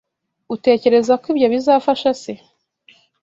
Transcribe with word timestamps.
Utekereza 0.55 1.13
ko 1.21 1.25
ibyo 1.33 1.47
bizafasha 1.53 2.09
se? 2.21 2.33